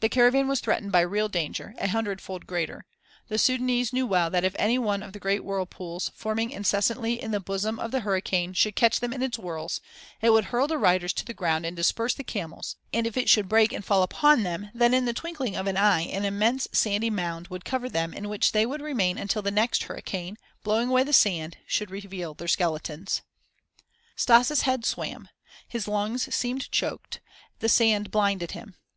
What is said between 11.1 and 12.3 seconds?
to the ground and disperse the